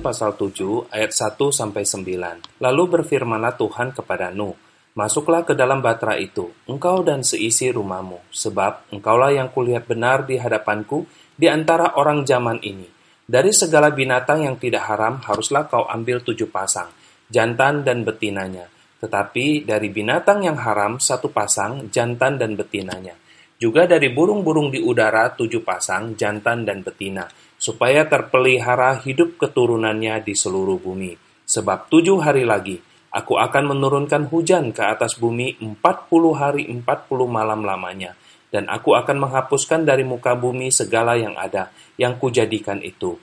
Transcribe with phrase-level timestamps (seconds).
[0.00, 2.62] pasal 7 ayat 1 sampai 9.
[2.62, 4.56] Lalu berfirmanlah Tuhan kepada Nuh,
[4.98, 10.42] Masuklah ke dalam batra itu, engkau dan seisi rumahmu, sebab engkaulah yang kulihat benar di
[10.42, 11.06] hadapanku
[11.38, 12.90] di antara orang zaman ini.
[13.22, 16.90] Dari segala binatang yang tidak haram haruslah kau ambil tujuh pasang,
[17.30, 18.66] jantan dan betinanya.
[18.98, 23.14] Tetapi dari binatang yang haram satu pasang, jantan dan betinanya.
[23.54, 27.22] Juga dari burung-burung di udara tujuh pasang, jantan dan betina,
[27.58, 31.18] supaya terpelihara hidup keturunannya di seluruh bumi.
[31.44, 37.08] Sebab tujuh hari lagi, Aku akan menurunkan hujan ke atas bumi empat puluh hari empat
[37.08, 38.12] puluh malam lamanya,
[38.52, 43.16] dan aku akan menghapuskan dari muka bumi segala yang ada, yang kujadikan itu.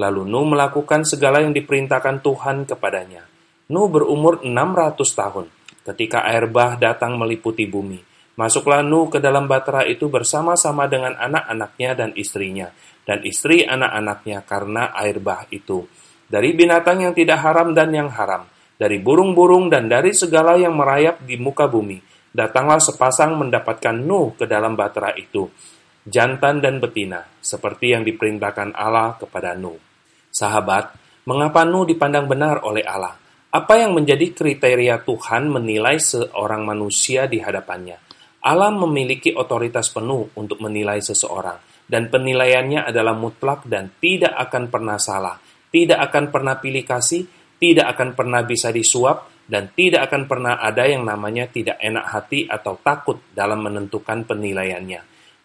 [0.00, 3.28] Lalu Nuh melakukan segala yang diperintahkan Tuhan kepadanya.
[3.68, 5.52] Nuh berumur enam ratus tahun,
[5.84, 8.00] ketika air bah datang meliputi bumi.
[8.36, 12.68] Masuklah Nuh ke dalam batra itu bersama-sama dengan anak-anaknya dan istrinya,
[13.08, 15.88] dan istri anak-anaknya karena air bah itu.
[16.28, 18.44] Dari binatang yang tidak haram dan yang haram,
[18.76, 21.96] dari burung-burung dan dari segala yang merayap di muka bumi.
[22.36, 25.48] Datanglah sepasang mendapatkan Nuh ke dalam batra itu,
[26.04, 29.80] jantan dan betina, seperti yang diperintahkan Allah kepada Nuh.
[30.28, 30.92] Sahabat,
[31.24, 33.16] mengapa Nuh dipandang benar oleh Allah?
[33.48, 37.96] Apa yang menjadi kriteria Tuhan menilai seorang manusia di hadapannya?
[38.46, 41.58] Allah memiliki otoritas penuh untuk menilai seseorang,
[41.90, 45.34] dan penilaiannya adalah mutlak dan tidak akan pernah salah,
[45.74, 47.26] tidak akan pernah pilih kasih,
[47.58, 52.46] tidak akan pernah bisa disuap, dan tidak akan pernah ada yang namanya tidak enak hati
[52.46, 55.00] atau takut dalam menentukan penilaiannya.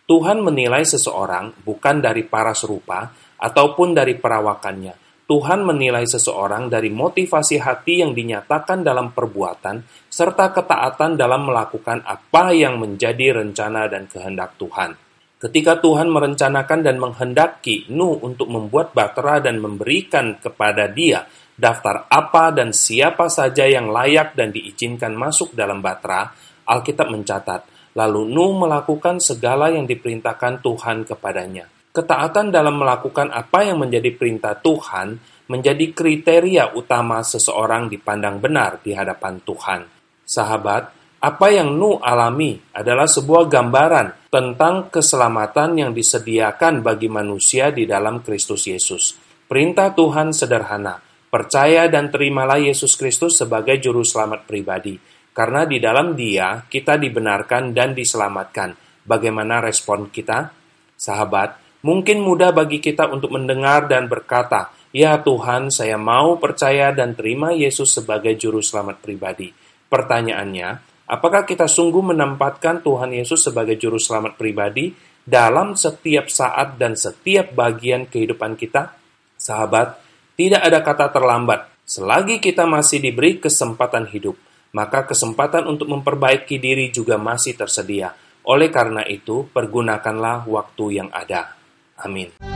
[0.06, 5.11] Tuhan menilai seseorang bukan dari paras rupa ataupun dari perawakannya.
[5.32, 9.80] Tuhan menilai seseorang dari motivasi hati yang dinyatakan dalam perbuatan
[10.12, 14.92] serta ketaatan dalam melakukan apa yang menjadi rencana dan kehendak Tuhan.
[15.40, 21.24] Ketika Tuhan merencanakan dan menghendaki Nuh untuk membuat batera dan memberikan kepada dia
[21.56, 26.28] daftar apa dan siapa saja yang layak dan diizinkan masuk dalam batra,
[26.68, 31.81] Alkitab mencatat, lalu Nuh melakukan segala yang diperintahkan Tuhan kepadanya.
[31.92, 35.20] Ketaatan dalam melakukan apa yang menjadi perintah Tuhan
[35.52, 39.84] menjadi kriteria utama seseorang dipandang benar di hadapan Tuhan.
[40.24, 47.84] Sahabat, apa yang Nuh alami adalah sebuah gambaran tentang keselamatan yang disediakan bagi manusia di
[47.84, 49.20] dalam Kristus Yesus.
[49.46, 50.98] Perintah Tuhan sederhana,
[51.32, 55.00] Percaya dan terimalah Yesus Kristus sebagai juru selamat pribadi,
[55.32, 58.76] karena di dalam Dia kita dibenarkan dan diselamatkan.
[59.08, 60.52] Bagaimana respon kita?
[61.00, 67.14] Sahabat, mungkin mudah bagi kita untuk mendengar dan berkata, "Ya Tuhan, saya mau percaya dan
[67.14, 69.54] terima Yesus sebagai juru selamat pribadi."
[69.92, 70.70] Pertanyaannya,
[71.12, 77.52] apakah kita sungguh menempatkan Tuhan Yesus sebagai juru selamat pribadi dalam setiap saat dan setiap
[77.52, 78.96] bagian kehidupan kita?
[79.36, 80.00] Sahabat,
[80.40, 81.68] tidak ada kata terlambat.
[81.84, 84.40] Selagi kita masih diberi kesempatan hidup,
[84.72, 88.16] maka kesempatan untuk memperbaiki diri juga masih tersedia.
[88.48, 91.61] Oleh karena itu, pergunakanlah waktu yang ada.
[92.04, 92.51] I mean.